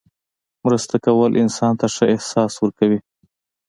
[0.63, 2.99] مرسته کول انسان ته ښه احساس ورکوي.